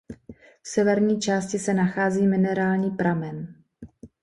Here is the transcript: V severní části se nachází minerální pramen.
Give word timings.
V 0.61 0.67
severní 0.69 1.19
části 1.21 1.59
se 1.59 1.73
nachází 1.73 2.27
minerální 2.27 2.91
pramen. 2.91 3.55